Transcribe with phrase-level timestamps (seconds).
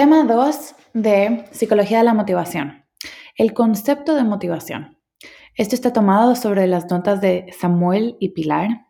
[0.00, 2.86] Tema 2 de Psicología de la Motivación.
[3.36, 4.96] El concepto de motivación.
[5.54, 8.86] Esto está tomado sobre las notas de Samuel y Pilar.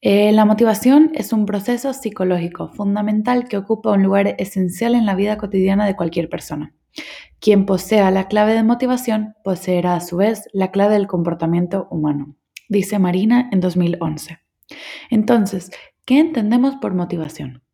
[0.00, 5.16] Eh, la motivación es un proceso psicológico fundamental que ocupa un lugar esencial en la
[5.16, 6.72] vida cotidiana de cualquier persona.
[7.40, 12.36] Quien posea la clave de motivación poseerá a su vez la clave del comportamiento humano,
[12.68, 14.38] dice Marina en 2011.
[15.10, 15.72] Entonces,
[16.04, 17.65] ¿qué entendemos por motivación?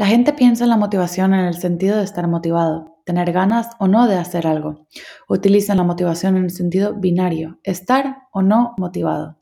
[0.00, 3.86] La gente piensa en la motivación en el sentido de estar motivado, tener ganas o
[3.86, 4.86] no de hacer algo.
[5.28, 9.36] Utilizan la motivación en el sentido binario, estar o no motivado.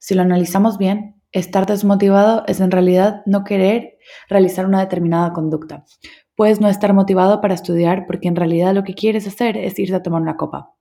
[0.00, 5.84] Si lo analizamos bien, estar desmotivado es en realidad no querer realizar una determinada conducta.
[6.34, 9.94] Puedes no estar motivado para estudiar porque en realidad lo que quieres hacer es irte
[9.94, 10.74] a tomar una copa.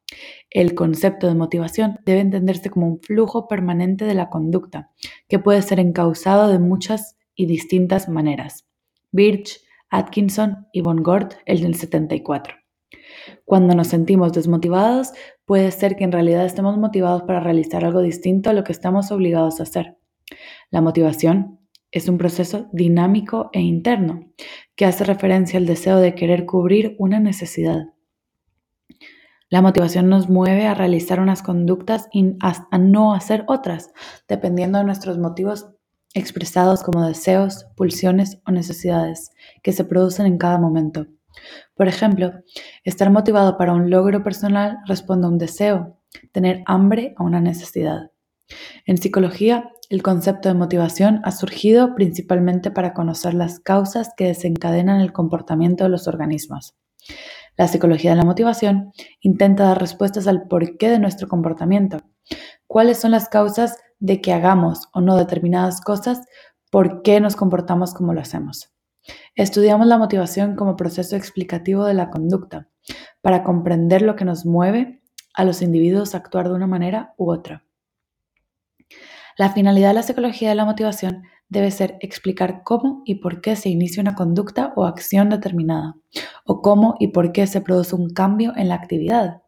[0.49, 4.89] El concepto de motivación debe entenderse como un flujo permanente de la conducta,
[5.27, 8.65] que puede ser encausado de muchas y distintas maneras.
[9.11, 12.55] Birch, Atkinson y Von Gort, el del 74.
[13.45, 15.11] Cuando nos sentimos desmotivados,
[15.45, 19.11] puede ser que en realidad estemos motivados para realizar algo distinto a lo que estamos
[19.11, 19.97] obligados a hacer.
[20.69, 21.59] La motivación
[21.91, 24.31] es un proceso dinámico e interno
[24.75, 27.87] que hace referencia al deseo de querer cubrir una necesidad.
[29.49, 33.91] La motivación nos mueve a realizar unas conductas y a no hacer otras,
[34.27, 35.71] dependiendo de nuestros motivos
[36.13, 39.31] expresados como deseos, pulsiones o necesidades
[39.63, 41.07] que se producen en cada momento.
[41.75, 42.33] Por ejemplo,
[42.83, 45.97] estar motivado para un logro personal responde a un deseo,
[46.31, 48.11] tener hambre a una necesidad.
[48.85, 55.01] En psicología, el concepto de motivación ha surgido principalmente para conocer las causas que desencadenan
[55.01, 56.75] el comportamiento de los organismos.
[57.57, 61.97] La psicología de la motivación intenta dar respuestas al porqué de nuestro comportamiento,
[62.67, 66.21] cuáles son las causas de que hagamos o no determinadas cosas,
[66.71, 68.73] por qué nos comportamos como lo hacemos.
[69.35, 72.69] Estudiamos la motivación como proceso explicativo de la conducta,
[73.21, 75.01] para comprender lo que nos mueve
[75.33, 77.63] a los individuos a actuar de una manera u otra.
[79.37, 83.55] La finalidad de la psicología de la motivación debe ser explicar cómo y por qué
[83.55, 85.95] se inicia una conducta o acción determinada,
[86.45, 89.41] o cómo y por qué se produce un cambio en la actividad.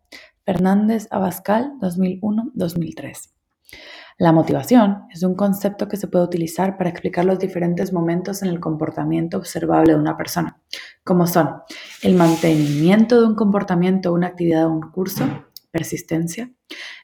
[0.46, 3.31] Fernández Abascal, 2001-2003.
[4.22, 8.50] La motivación es un concepto que se puede utilizar para explicar los diferentes momentos en
[8.50, 10.62] el comportamiento observable de una persona,
[11.04, 11.50] como son
[12.04, 15.26] el mantenimiento de un comportamiento, una actividad o un curso,
[15.72, 16.52] persistencia,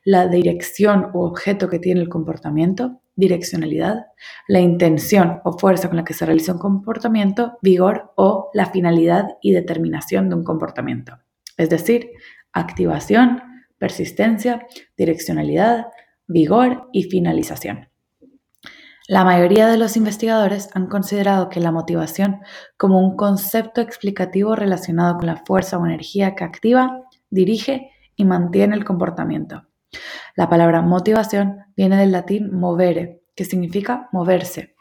[0.06, 4.06] la dirección o objeto que tiene el comportamiento, direccionalidad,
[4.48, 9.26] la intención o fuerza con la que se realiza un comportamiento, vigor o la finalidad
[9.42, 11.18] y determinación de un comportamiento.
[11.58, 12.12] Es decir,
[12.54, 13.42] activación,
[13.80, 15.88] persistencia, direccionalidad,
[16.28, 17.90] vigor y finalización.
[19.08, 22.42] La mayoría de los investigadores han considerado que la motivación
[22.76, 28.76] como un concepto explicativo relacionado con la fuerza o energía que activa, dirige y mantiene
[28.76, 29.64] el comportamiento.
[30.36, 34.76] La palabra motivación viene del latín movere, que significa moverse.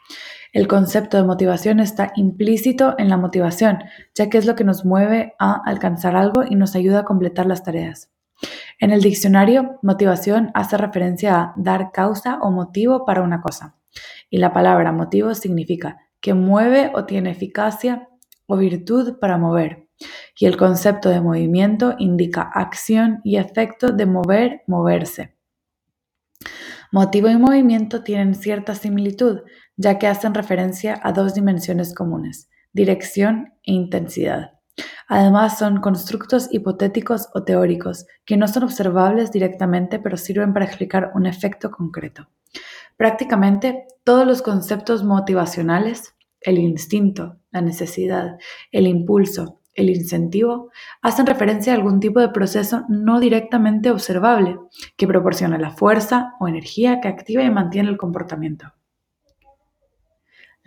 [0.51, 3.79] El concepto de motivación está implícito en la motivación,
[4.13, 7.45] ya que es lo que nos mueve a alcanzar algo y nos ayuda a completar
[7.45, 8.11] las tareas.
[8.79, 13.75] En el diccionario, motivación hace referencia a dar causa o motivo para una cosa.
[14.29, 18.07] Y la palabra motivo significa que mueve o tiene eficacia
[18.45, 19.87] o virtud para mover.
[20.39, 25.35] Y el concepto de movimiento indica acción y efecto de mover, moverse.
[26.91, 29.41] Motivo y movimiento tienen cierta similitud,
[29.75, 34.56] ya que hacen referencia a dos dimensiones comunes, dirección e intensidad.
[35.07, 41.11] Además, son constructos hipotéticos o teóricos que no son observables directamente, pero sirven para explicar
[41.15, 42.27] un efecto concreto.
[42.97, 48.37] Prácticamente todos los conceptos motivacionales, el instinto, la necesidad,
[48.71, 50.71] el impulso, el incentivo,
[51.01, 54.57] hacen referencia a algún tipo de proceso no directamente observable
[54.97, 58.73] que proporciona la fuerza o energía que activa y mantiene el comportamiento.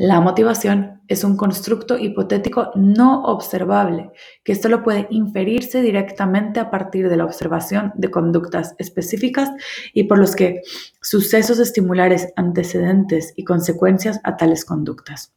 [0.03, 4.10] La motivación es un constructo hipotético no observable,
[4.45, 9.51] que solo puede inferirse directamente a partir de la observación de conductas específicas
[9.92, 10.63] y por los que
[11.03, 15.34] sucesos estimulares antecedentes y consecuencias a tales conductas.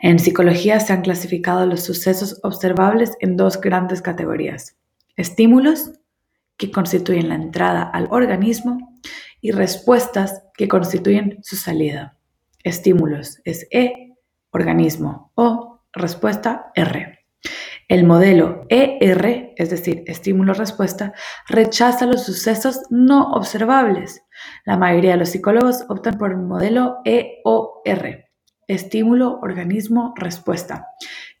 [0.00, 4.74] En psicología se han clasificado los sucesos observables en dos grandes categorías.
[5.16, 5.92] Estímulos,
[6.56, 8.94] que constituyen la entrada al organismo,
[9.42, 12.16] y respuestas, que constituyen su salida.
[12.64, 14.16] Estímulos es E,
[14.50, 17.18] organismo o respuesta R.
[17.88, 21.12] El modelo ER, es decir, estímulo-respuesta,
[21.46, 24.22] rechaza los sucesos no observables.
[24.64, 28.24] La mayoría de los psicólogos optan por el modelo EOR,
[28.66, 30.86] estímulo, organismo, respuesta,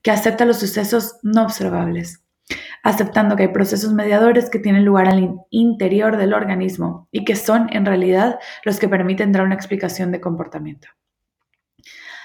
[0.02, 2.22] que acepta los sucesos no observables,
[2.82, 7.68] aceptando que hay procesos mediadores que tienen lugar al interior del organismo y que son
[7.72, 10.88] en realidad los que permiten dar una explicación de comportamiento.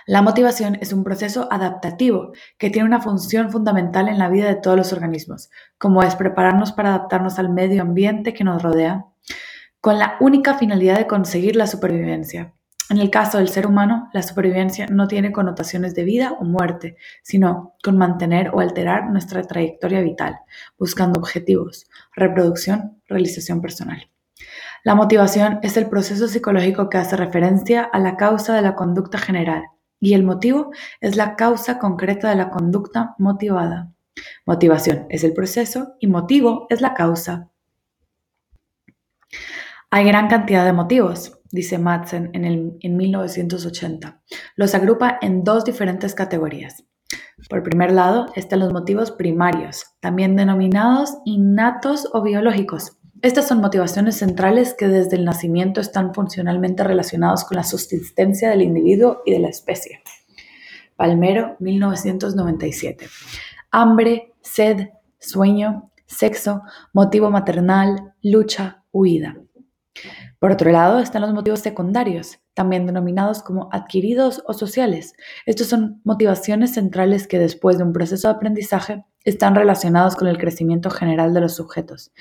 [0.10, 4.56] La motivación es un proceso adaptativo que tiene una función fundamental en la vida de
[4.56, 9.06] todos los organismos, como es prepararnos para adaptarnos al medio ambiente que nos rodea,
[9.80, 12.56] con la única finalidad de conseguir la supervivencia.
[12.90, 16.98] En el caso del ser humano, la supervivencia no tiene connotaciones de vida o muerte,
[17.22, 20.40] sino con mantener o alterar nuestra trayectoria vital,
[20.80, 21.86] buscando objetivos,
[22.16, 24.10] reproducción, realización personal.
[24.84, 29.20] La motivación es el proceso psicológico que hace referencia a la causa de la conducta
[29.20, 29.66] general
[30.00, 33.92] y el motivo es la causa concreta de la conducta motivada.
[34.46, 37.50] Motivación es el proceso y motivo es la causa.
[39.92, 44.22] Hay gran cantidad de motivos, dice Madsen en, el, en 1980.
[44.56, 46.84] Los agrupa en dos diferentes categorías.
[47.50, 52.99] Por primer lado están los motivos primarios, también denominados innatos o biológicos.
[53.22, 58.62] Estas son motivaciones centrales que desde el nacimiento están funcionalmente relacionados con la subsistencia del
[58.62, 60.02] individuo y de la especie.
[60.96, 63.08] Palmero, 1997.
[63.72, 64.90] Hambre, sed,
[65.20, 66.62] sueño, sexo,
[66.94, 69.36] motivo maternal, lucha, huida.
[70.40, 75.14] Por otro lado están los motivos secundarios, también denominados como adquiridos o sociales.
[75.46, 80.38] Estos son motivaciones centrales que después de un proceso de aprendizaje están relacionados con el
[80.38, 82.14] crecimiento general de los sujetos.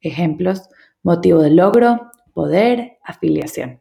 [0.00, 0.68] Ejemplos,
[1.02, 3.80] motivo de logro, poder, afiliación.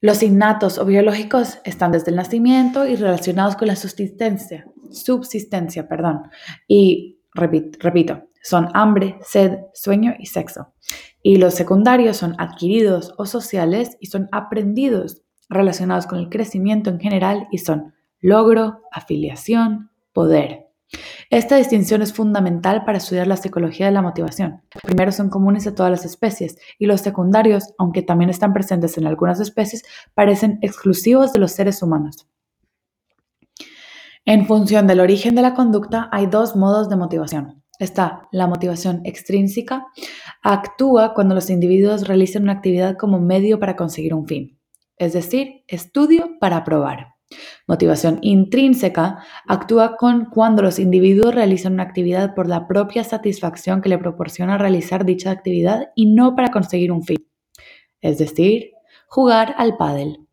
[0.00, 6.22] Los innatos o biológicos están desde el nacimiento y relacionados con la subsistencia, subsistencia, perdón.
[6.66, 10.74] Y repito, son hambre, sed, sueño y sexo.
[11.22, 16.98] Y los secundarios son adquiridos o sociales y son aprendidos, relacionados con el crecimiento en
[16.98, 20.61] general y son logro, afiliación, poder.
[21.32, 24.60] Esta distinción es fundamental para estudiar la psicología de la motivación.
[24.74, 28.98] Los primeros son comunes a todas las especies y los secundarios, aunque también están presentes
[28.98, 29.82] en algunas especies,
[30.12, 32.28] parecen exclusivos de los seres humanos.
[34.26, 37.62] En función del origen de la conducta hay dos modos de motivación.
[37.78, 39.86] Está la motivación extrínseca,
[40.42, 44.60] actúa cuando los individuos realizan una actividad como medio para conseguir un fin,
[44.98, 47.11] es decir, estudio para probar.
[47.66, 53.88] Motivación intrínseca actúa con cuando los individuos realizan una actividad por la propia satisfacción que
[53.88, 57.26] le proporciona realizar dicha actividad y no para conseguir un fin.
[58.00, 58.72] Es decir,
[59.06, 60.26] jugar al pádel.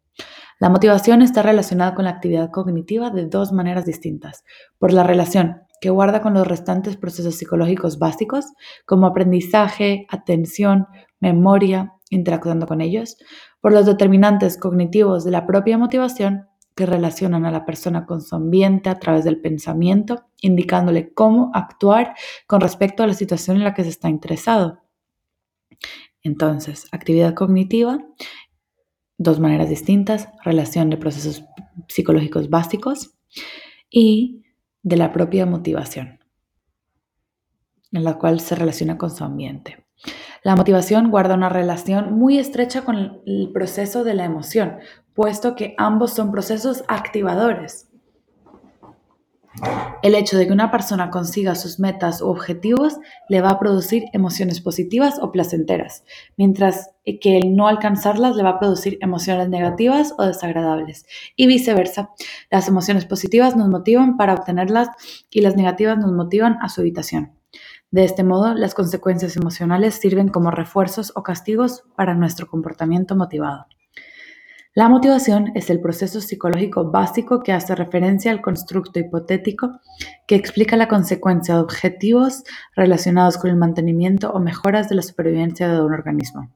[0.60, 4.44] La motivación está relacionada con la actividad cognitiva de dos maneras distintas.
[4.78, 8.46] Por la relación que guarda con los restantes procesos psicológicos básicos,
[8.86, 10.88] como aprendizaje, atención,
[11.22, 13.16] memoria, interactuando con ellos,
[13.62, 16.49] por los determinantes cognitivos de la propia motivación
[16.80, 22.16] que relacionan a la persona con su ambiente a través del pensamiento, indicándole cómo actuar
[22.48, 24.82] con respecto a la situación en la que se está interesado.
[26.24, 28.00] Entonces, actividad cognitiva,
[29.18, 31.44] dos maneras distintas, relación de procesos
[31.90, 33.14] psicológicos básicos
[33.90, 34.46] y
[34.82, 36.20] de la propia motivación,
[37.92, 39.86] en la cual se relaciona con su ambiente.
[40.44, 44.78] La motivación guarda una relación muy estrecha con el proceso de la emoción,
[45.14, 47.90] puesto que ambos son procesos activadores.
[50.02, 54.06] El hecho de que una persona consiga sus metas u objetivos le va a producir
[54.14, 56.06] emociones positivas o placenteras,
[56.38, 61.06] mientras que el no alcanzarlas le va a producir emociones negativas o desagradables.
[61.36, 62.12] Y viceversa,
[62.50, 64.88] las emociones positivas nos motivan para obtenerlas
[65.30, 67.39] y las negativas nos motivan a su evitación.
[67.92, 73.66] De este modo, las consecuencias emocionales sirven como refuerzos o castigos para nuestro comportamiento motivado.
[74.76, 79.80] La motivación es el proceso psicológico básico que hace referencia al constructo hipotético
[80.28, 82.44] que explica la consecuencia de objetivos
[82.76, 86.54] relacionados con el mantenimiento o mejoras de la supervivencia de un organismo.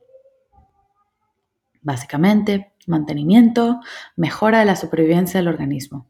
[1.82, 3.80] Básicamente, mantenimiento,
[4.16, 6.08] mejora de la supervivencia del organismo.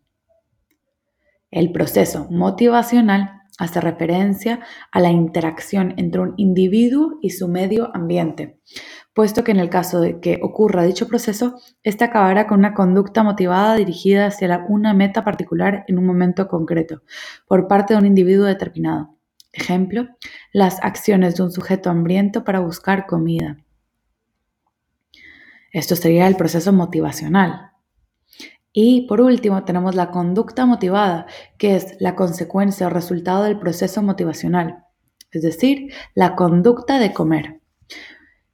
[1.49, 4.59] El proceso motivacional hace referencia
[4.91, 8.59] a la interacción entre un individuo y su medio ambiente,
[9.13, 13.23] puesto que en el caso de que ocurra dicho proceso, éste acabará con una conducta
[13.23, 17.03] motivada dirigida hacia una meta particular en un momento concreto,
[17.47, 19.17] por parte de un individuo determinado.
[19.51, 20.07] Ejemplo,
[20.51, 23.57] las acciones de un sujeto hambriento para buscar comida.
[25.71, 27.72] Esto sería el proceso motivacional.
[28.73, 31.27] Y por último tenemos la conducta motivada,
[31.59, 34.83] que es la consecuencia o resultado del proceso motivacional,
[35.31, 37.61] es decir, la conducta de comer.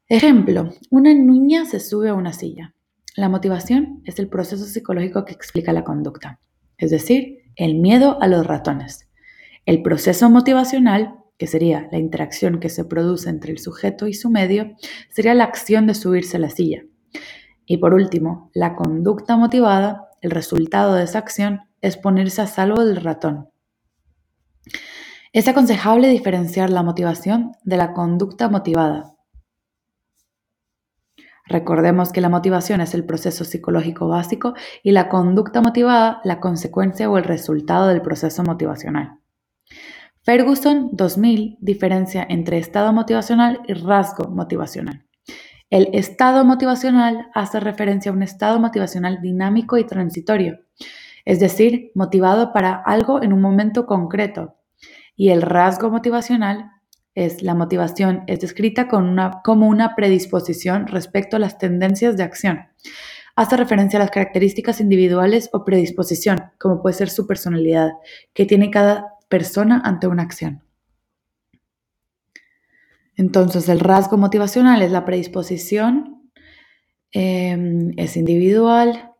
[0.10, 2.74] Ejemplo, una niña se sube a una silla.
[3.16, 6.40] La motivación es el proceso psicológico que explica la conducta.
[6.78, 9.10] es decir, el miedo a los ratones.
[9.66, 14.30] El proceso motivacional, que sería la interacción que se produce entre el sujeto y su
[14.30, 14.76] medio,
[15.10, 16.84] sería la acción de subirse a la silla.
[17.66, 22.84] Y por último, la conducta motivada, el resultado de esa acción es ponerse a salvo
[22.86, 23.50] del ratón.
[25.32, 29.16] Es aconsejable diferenciar la motivación de la conducta motivada.
[31.46, 37.10] Recordemos que la motivación es el proceso psicológico básico y la conducta motivada la consecuencia
[37.10, 39.20] o el resultado del proceso motivacional.
[40.22, 45.09] Ferguson 2000 diferencia entre estado motivacional y rasgo motivacional.
[45.70, 50.62] El estado motivacional hace referencia a un estado motivacional dinámico y transitorio,
[51.26, 54.56] es decir, motivado para algo en un momento concreto.
[55.16, 56.72] Y el rasgo motivacional
[57.14, 62.62] es la motivación, es descrita como una predisposición respecto a las tendencias de acción.
[63.36, 67.92] Hace referencia a las características individuales o predisposición, como puede ser su personalidad,
[68.34, 70.64] que tiene cada persona ante una acción.
[73.20, 76.32] Entonces, el rasgo motivacional es la predisposición,
[77.12, 79.12] em, es individual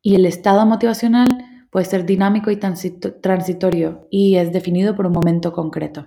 [0.00, 1.26] y el estado motivacional
[1.72, 6.06] puede ser dinámico y transitorio y es definido por un momento concreto.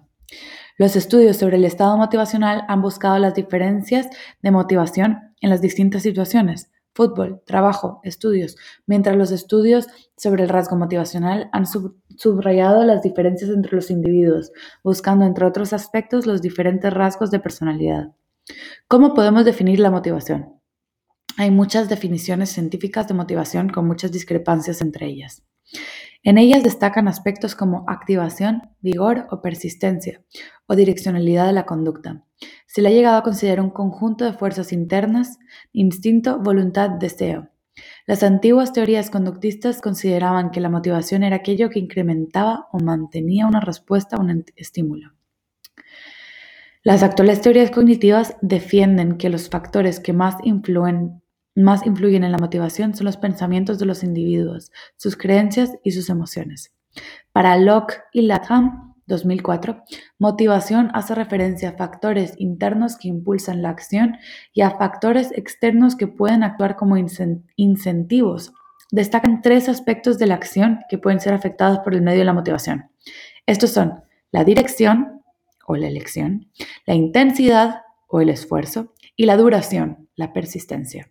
[0.77, 4.07] Los estudios sobre el estado motivacional han buscado las diferencias
[4.41, 9.87] de motivación en las distintas situaciones, fútbol, trabajo, estudios, mientras los estudios
[10.17, 14.51] sobre el rasgo motivacional han subrayado las diferencias entre los individuos,
[14.83, 18.09] buscando entre otros aspectos los diferentes rasgos de personalidad.
[18.89, 20.59] ¿Cómo podemos definir la motivación?
[21.37, 25.41] Hay muchas definiciones científicas de motivación con muchas discrepancias entre ellas.
[26.21, 30.21] En ellas destacan aspectos como activación, vigor o persistencia,
[30.67, 32.25] o direccionalidad de la conducta.
[32.67, 35.39] Se le ha llegado a considerar un conjunto de fuerzas internas,
[35.73, 37.49] instinto, voluntad, deseo.
[38.05, 43.59] Las antiguas teorías conductistas consideraban que la motivación era aquello que incrementaba o mantenía una
[43.61, 45.13] respuesta a un estímulo.
[46.83, 51.21] Las actuales teorías cognitivas defienden que los factores que más influyen
[51.55, 56.73] en la motivación son los pensamientos de los individuos, sus creencias y sus emociones.
[57.31, 59.83] Para Locke y Latham, 2004,
[60.17, 64.17] motivación hace referencia a factores internos que impulsan la acción
[64.53, 66.95] y a factores externos que pueden actuar como
[67.57, 68.53] incentivos.
[68.91, 72.33] Destacan tres aspectos de la acción que pueden ser afectados por el medio de la
[72.33, 72.89] motivación.
[73.45, 74.01] Estos son
[74.31, 75.21] la dirección
[75.67, 76.49] o la elección,
[76.85, 81.09] la intensidad o el esfuerzo y la duración, la persistencia.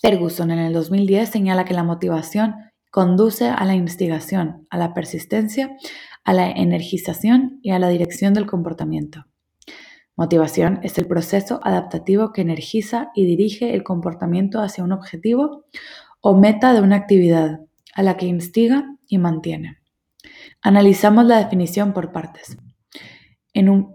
[0.00, 2.54] Ferguson en el 2010 señala que la motivación
[2.90, 5.76] conduce a la instigación, a la persistencia,
[6.28, 9.24] a la energización y a la dirección del comportamiento.
[10.14, 15.64] Motivación es el proceso adaptativo que energiza y dirige el comportamiento hacia un objetivo
[16.20, 17.60] o meta de una actividad,
[17.94, 19.78] a la que instiga y mantiene.
[20.60, 22.58] Analizamos la definición por partes.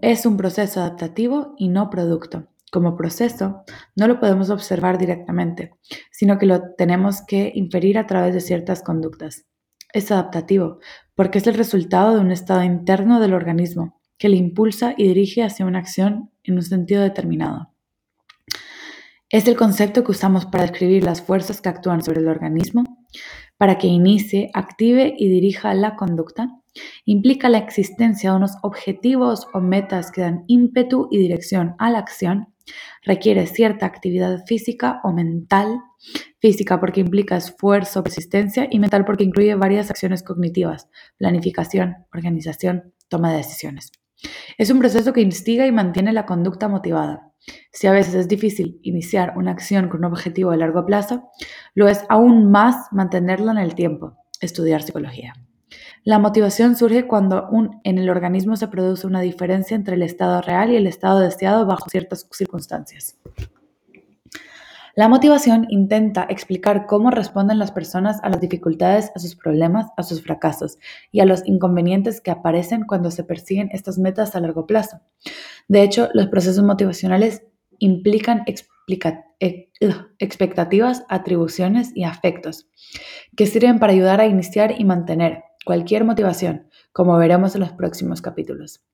[0.02, 3.62] es un proceso adaptativo y no producto como proceso,
[3.94, 5.76] no lo podemos observar directamente,
[6.10, 9.46] sino que lo tenemos que inferir a través de ciertas conductas.
[9.92, 10.80] Es adaptativo
[11.14, 15.42] porque es el resultado de un estado interno del organismo que le impulsa y dirige
[15.42, 17.70] hacia una acción en un sentido determinado.
[19.30, 22.84] Es el concepto que usamos para describir las fuerzas que actúan sobre el organismo,
[23.56, 26.50] para que inicie, active y dirija la conducta.
[27.04, 31.98] Implica la existencia de unos objetivos o metas que dan ímpetu y dirección a la
[31.98, 32.53] acción
[33.02, 35.80] Requiere cierta actividad física o mental,
[36.40, 43.30] física porque implica esfuerzo, persistencia y mental porque incluye varias acciones cognitivas, planificación, organización, toma
[43.30, 43.92] de decisiones.
[44.56, 47.32] Es un proceso que instiga y mantiene la conducta motivada.
[47.72, 51.30] Si a veces es difícil iniciar una acción con un objetivo a largo plazo,
[51.74, 55.34] lo es aún más mantenerla en el tiempo, estudiar psicología.
[56.04, 57.48] La motivación surge cuando
[57.82, 61.64] en el organismo se produce una diferencia entre el estado real y el estado deseado
[61.64, 63.16] bajo ciertas circunstancias.
[64.94, 70.02] La motivación intenta explicar cómo responden las personas a las dificultades, a sus problemas, a
[70.02, 70.78] sus fracasos
[71.10, 75.00] y a los inconvenientes que aparecen cuando se persiguen estas metas a largo plazo.
[75.68, 77.44] De hecho, los procesos motivacionales
[77.78, 78.44] implican
[79.40, 79.70] e,
[80.18, 82.68] expectativas, atribuciones y afectos
[83.36, 88.22] que sirven para ayudar a iniciar y mantener cualquier motivación, como veremos en los próximos
[88.22, 88.84] capítulos.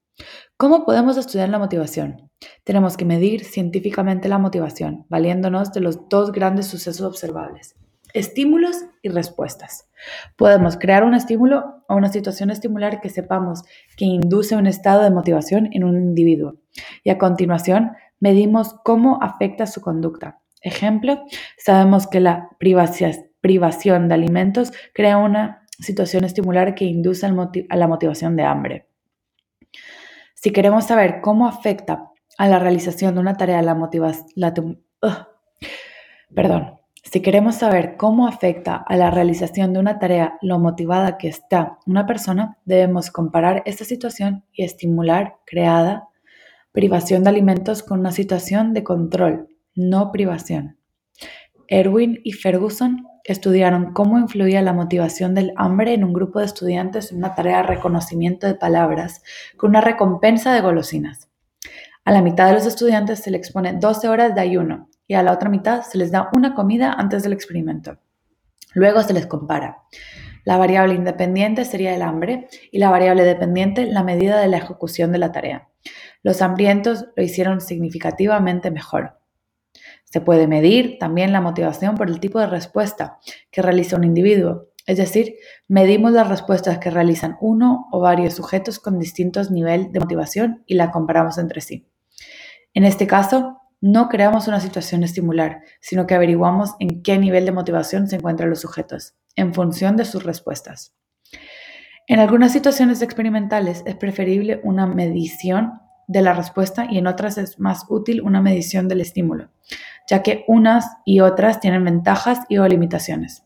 [0.56, 2.30] ¿Cómo podemos estudiar la motivación?
[2.64, 7.74] Tenemos que medir científicamente la motivación, valiéndonos de los dos grandes sucesos observables,
[8.12, 9.88] estímulos y respuestas.
[10.36, 13.62] Podemos crear un estímulo o una situación estimular que sepamos
[13.96, 16.56] que induce un estado de motivación en un individuo
[17.02, 20.40] y a continuación medimos cómo afecta su conducta.
[20.62, 21.24] Ejemplo,
[21.56, 28.36] sabemos que la privación de alimentos crea una situación estimular que induce a la motivación
[28.36, 28.86] de hambre.
[30.34, 34.82] Si queremos saber cómo afecta a la realización de una tarea la motivación...
[36.34, 36.76] Perdón.
[37.02, 41.78] Si queremos saber cómo afecta a la realización de una tarea lo motivada que está
[41.86, 46.08] una persona, debemos comparar esta situación y estimular creada
[46.72, 50.78] privación de alimentos con una situación de control, no privación.
[51.68, 57.12] Erwin y Ferguson estudiaron cómo influía la motivación del hambre en un grupo de estudiantes
[57.12, 59.22] en una tarea de reconocimiento de palabras
[59.56, 61.28] con una recompensa de golosinas.
[62.04, 65.22] A la mitad de los estudiantes se les expone 12 horas de ayuno y a
[65.22, 67.98] la otra mitad se les da una comida antes del experimento.
[68.74, 69.82] Luego se les compara.
[70.44, 75.12] La variable independiente sería el hambre y la variable dependiente la medida de la ejecución
[75.12, 75.68] de la tarea.
[76.22, 79.19] Los hambrientos lo hicieron significativamente mejor.
[80.10, 83.18] Se puede medir también la motivación por el tipo de respuesta
[83.50, 85.36] que realiza un individuo, es decir,
[85.68, 90.74] medimos las respuestas que realizan uno o varios sujetos con distintos niveles de motivación y
[90.74, 91.86] la comparamos entre sí.
[92.74, 97.52] En este caso, no creamos una situación estimular, sino que averiguamos en qué nivel de
[97.52, 100.94] motivación se encuentran los sujetos, en función de sus respuestas.
[102.06, 107.60] En algunas situaciones experimentales es preferible una medición de la respuesta y en otras es
[107.60, 109.50] más útil una medición del estímulo,
[110.10, 113.44] ya que unas y otras tienen ventajas y o limitaciones.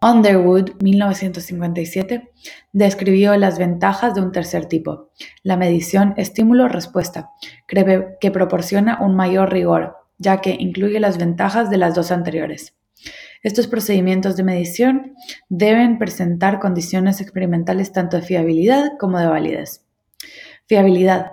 [0.00, 2.30] Underwood, 1957,
[2.72, 5.10] describió las ventajas de un tercer tipo,
[5.42, 7.30] la medición estímulo-respuesta,
[7.66, 12.74] que proporciona un mayor rigor, ya que incluye las ventajas de las dos anteriores.
[13.42, 15.14] Estos procedimientos de medición
[15.50, 19.84] deben presentar condiciones experimentales tanto de fiabilidad como de validez.
[20.66, 21.32] Fiabilidad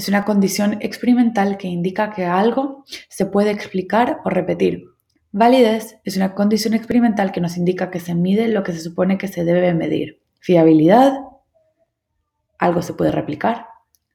[0.00, 4.86] es una condición experimental que indica que algo se puede explicar o repetir.
[5.30, 9.18] Validez es una condición experimental que nos indica que se mide lo que se supone
[9.18, 10.22] que se debe medir.
[10.40, 11.18] Fiabilidad,
[12.58, 13.66] algo se puede replicar.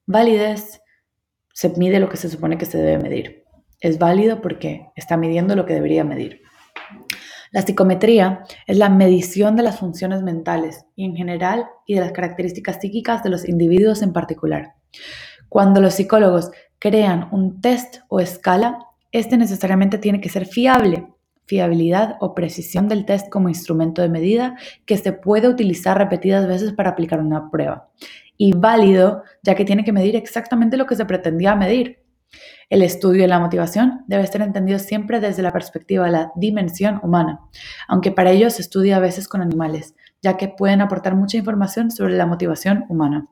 [0.07, 0.81] Validez,
[1.53, 3.43] se mide lo que se supone que se debe medir.
[3.79, 6.41] Es válido porque está midiendo lo que debería medir.
[7.51, 12.11] La psicometría es la medición de las funciones mentales y en general y de las
[12.11, 14.73] características psíquicas de los individuos en particular.
[15.55, 18.77] Cuando los psicólogos crean un test o escala,
[19.13, 21.07] este necesariamente tiene que ser fiable,
[21.45, 26.73] fiabilidad o precisión del test como instrumento de medida que se puede utilizar repetidas veces
[26.73, 27.87] para aplicar una prueba.
[28.35, 32.03] Y válido, ya que tiene que medir exactamente lo que se pretendía medir.
[32.69, 36.99] El estudio de la motivación debe ser entendido siempre desde la perspectiva de la dimensión
[37.01, 37.39] humana,
[37.87, 41.91] aunque para ello se estudia a veces con animales, ya que pueden aportar mucha información
[41.91, 43.29] sobre la motivación humana.